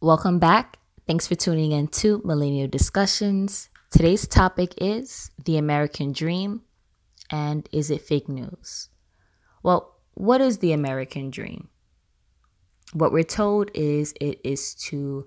[0.00, 0.78] Welcome back.
[1.08, 3.68] Thanks for tuning in to Millennial Discussions.
[3.90, 6.62] Today's topic is the American dream
[7.32, 8.90] and is it fake news?
[9.64, 11.68] Well, what is the American dream?
[12.92, 15.26] What we're told is it is to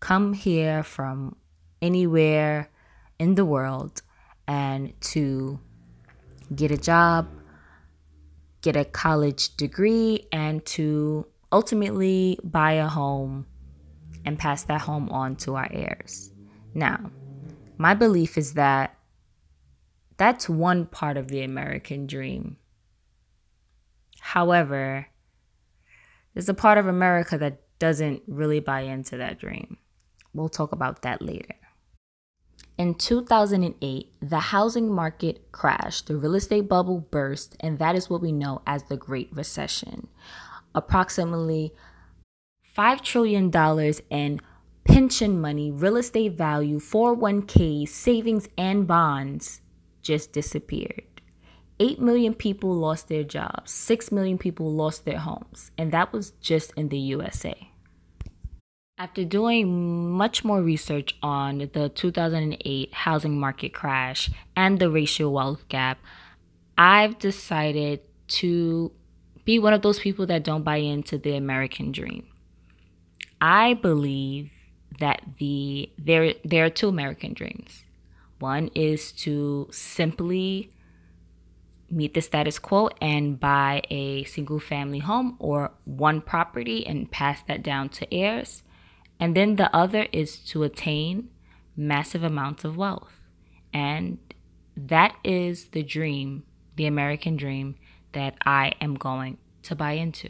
[0.00, 1.36] come here from
[1.80, 2.70] anywhere
[3.20, 4.02] in the world
[4.48, 5.60] and to
[6.52, 7.28] get a job,
[8.62, 13.46] get a college degree, and to ultimately buy a home
[14.28, 16.32] and pass that home on to our heirs.
[16.74, 17.10] Now,
[17.78, 18.94] my belief is that
[20.18, 22.58] that's one part of the American dream.
[24.20, 25.06] However,
[26.34, 29.78] there's a part of America that doesn't really buy into that dream.
[30.34, 31.54] We'll talk about that later.
[32.76, 38.20] In 2008, the housing market crashed, the real estate bubble burst, and that is what
[38.20, 40.08] we know as the Great Recession.
[40.74, 41.72] Approximately
[42.78, 43.50] $5 trillion
[44.08, 44.40] in
[44.84, 49.60] pension money, real estate value, 401ks, savings, and bonds
[50.00, 51.02] just disappeared.
[51.80, 56.30] 8 million people lost their jobs, 6 million people lost their homes, and that was
[56.40, 57.68] just in the USA.
[58.96, 65.66] After doing much more research on the 2008 housing market crash and the racial wealth
[65.68, 65.98] gap,
[66.76, 68.02] I've decided
[68.38, 68.92] to
[69.44, 72.26] be one of those people that don't buy into the American dream.
[73.40, 74.50] I believe
[74.98, 77.84] that the there there are two American dreams.
[78.38, 80.72] One is to simply
[81.90, 87.42] meet the status quo and buy a single family home or one property and pass
[87.48, 88.62] that down to heirs.
[89.18, 91.30] And then the other is to attain
[91.76, 93.12] massive amounts of wealth.
[93.72, 94.18] And
[94.76, 96.44] that is the dream,
[96.76, 97.76] the American dream
[98.12, 100.28] that I am going to buy into.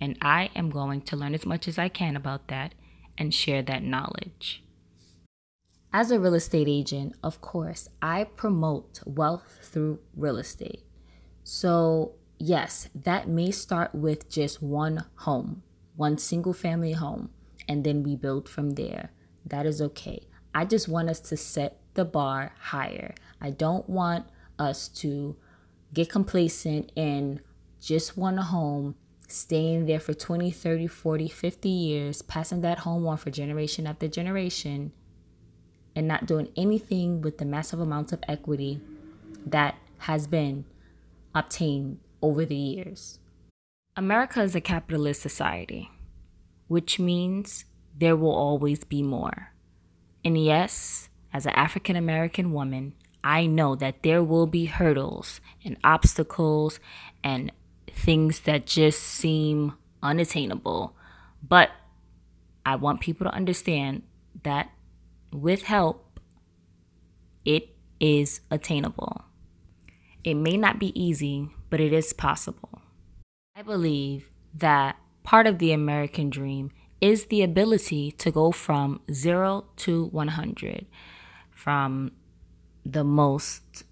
[0.00, 2.74] And I am going to learn as much as I can about that
[3.16, 4.62] and share that knowledge.
[5.92, 10.82] As a real estate agent, of course, I promote wealth through real estate.
[11.42, 15.62] So, yes, that may start with just one home,
[15.94, 17.30] one single family home,
[17.66, 19.12] and then we build from there.
[19.46, 20.26] That is okay.
[20.54, 23.14] I just want us to set the bar higher.
[23.40, 24.26] I don't want
[24.58, 25.36] us to
[25.94, 27.40] get complacent in
[27.80, 33.16] just one home staying there for 20, 30, 40, 50 years, passing that home on
[33.16, 34.92] for generation after generation,
[35.94, 38.80] and not doing anything with the massive amounts of equity
[39.44, 40.64] that has been
[41.34, 43.18] obtained over the years.
[43.96, 45.90] America is a capitalist society,
[46.68, 47.64] which means
[47.98, 49.52] there will always be more.
[50.24, 52.94] And yes, as an African American woman,
[53.24, 56.78] I know that there will be hurdles and obstacles
[57.24, 57.50] and
[57.96, 60.94] things that just seem unattainable.
[61.42, 61.70] But
[62.64, 64.02] I want people to understand
[64.42, 64.70] that
[65.32, 66.20] with help,
[67.44, 69.24] it is attainable.
[70.22, 72.82] It may not be easy, but it is possible.
[73.54, 76.70] I believe that part of the American dream
[77.00, 80.86] is the ability to go from zero to 100,
[81.50, 82.12] from
[82.84, 83.84] the most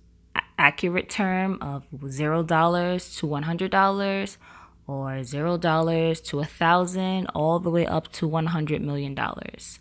[0.59, 4.39] accurate term of zero dollars to one hundred dollars
[4.87, 9.81] or zero dollars to a thousand all the way up to one hundred million dollars.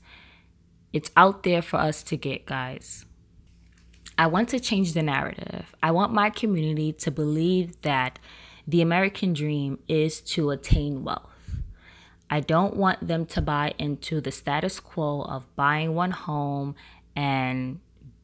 [0.91, 3.06] It's out there for us to get guys.
[4.17, 5.75] I want to change the narrative.
[5.81, 8.19] I want my community to believe that
[8.67, 11.29] the american dream is to attain wealth.
[12.29, 16.75] I don't want them to buy into the status quo of buying one home
[17.16, 17.79] and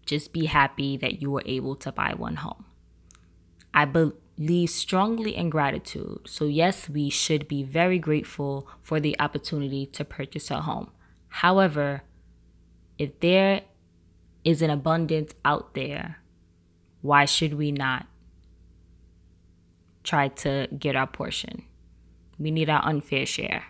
[0.09, 2.65] just be happy that you were able to buy one home.
[3.73, 6.21] I believe strongly in gratitude.
[6.25, 10.89] So, yes, we should be very grateful for the opportunity to purchase a home.
[11.27, 12.01] However,
[12.97, 13.61] if there
[14.43, 16.17] is an abundance out there,
[17.01, 18.07] why should we not
[20.03, 21.65] try to get our portion?
[22.39, 23.65] We need our unfair share.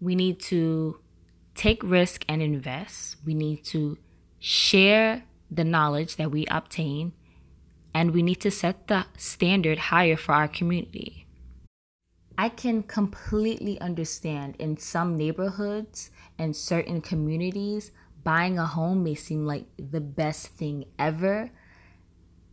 [0.00, 1.00] We need to
[1.56, 3.16] take risk and invest.
[3.24, 3.98] We need to
[4.44, 7.14] share the knowledge that we obtain,
[7.94, 11.26] and we need to set the standard higher for our community.
[12.36, 17.90] I can completely understand in some neighborhoods and certain communities,
[18.22, 21.50] buying a home may seem like the best thing ever.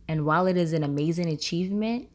[0.08, 2.08] And while it is an amazing achievement,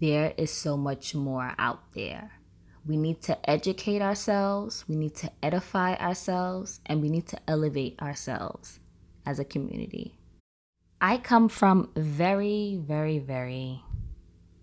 [0.00, 2.39] there is so much more out there.
[2.86, 8.00] We need to educate ourselves, we need to edify ourselves, and we need to elevate
[8.00, 8.80] ourselves
[9.26, 10.18] as a community.
[11.00, 13.82] I come from very, very, very,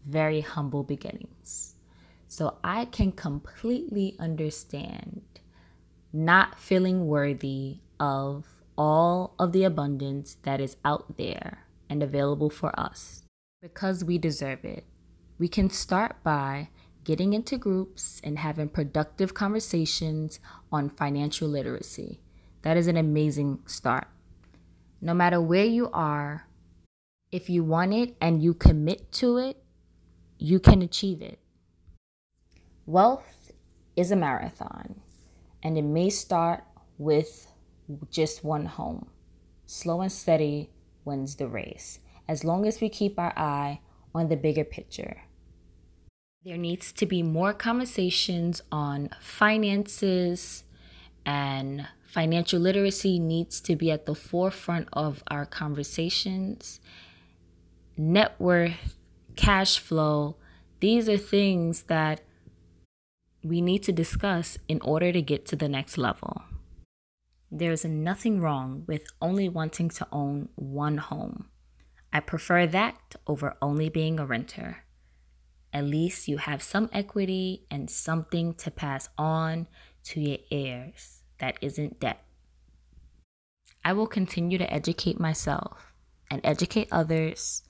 [0.05, 1.75] very humble beginnings.
[2.27, 5.21] So I can completely understand
[6.11, 8.45] not feeling worthy of
[8.77, 13.23] all of the abundance that is out there and available for us
[13.61, 14.83] because we deserve it.
[15.39, 16.69] We can start by
[17.07, 20.41] getting into groups and having productive conversations
[20.73, 22.19] on financial literacy.
[22.63, 24.09] That is an amazing start.
[24.99, 26.47] No matter where you are,
[27.31, 29.63] if you want it and you commit to it,
[30.37, 31.39] you can achieve it.
[32.85, 33.53] Wealth
[33.95, 34.99] is a marathon,
[35.63, 36.65] and it may start
[36.97, 37.47] with
[38.11, 39.07] just one home.
[39.65, 40.71] Slow and steady
[41.05, 43.79] wins the race, as long as we keep our eye
[44.13, 45.21] on the bigger picture.
[46.47, 50.63] There needs to be more conversations on finances,
[51.25, 56.79] and financial literacy needs to be at the forefront of our conversations.
[57.97, 58.95] Net worth,
[59.35, 60.37] cash flow,
[60.79, 62.21] these are things that
[63.43, 66.43] we need to discuss in order to get to the next level.
[67.51, 71.49] There is nothing wrong with only wanting to own one home.
[72.13, 74.86] I prefer that over only being a renter.
[75.77, 79.67] At least you have some equity and something to pass on
[80.05, 82.25] to your heirs that isn't debt.
[83.85, 85.93] I will continue to educate myself
[86.31, 87.61] and educate others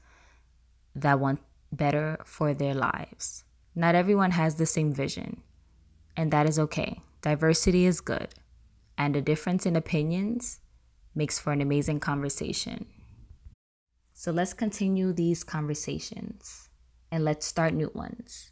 [0.96, 3.44] that want better for their lives.
[3.76, 5.42] Not everyone has the same vision,
[6.16, 7.02] and that is okay.
[7.22, 8.30] Diversity is good,
[8.98, 10.62] and a difference in opinions
[11.14, 12.86] makes for an amazing conversation.
[14.14, 16.67] So let's continue these conversations
[17.12, 18.52] and let's start new ones.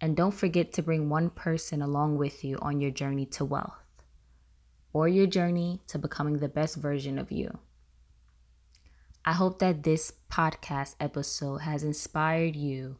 [0.00, 3.86] And don't forget to bring one person along with you on your journey to wealth
[4.92, 7.58] or your journey to becoming the best version of you.
[9.24, 12.98] I hope that this podcast episode has inspired you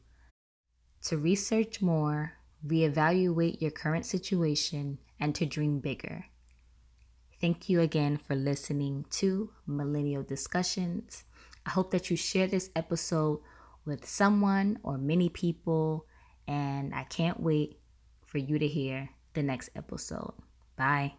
[1.04, 2.32] to research more,
[2.66, 6.26] reevaluate your current situation, and to dream bigger.
[7.40, 11.24] Thank you again for listening to Millennial Discussions.
[11.64, 13.40] I hope that you share this episode
[13.86, 16.06] with someone or many people,
[16.46, 17.80] and I can't wait
[18.26, 20.34] for you to hear the next episode.
[20.76, 21.14] Bye.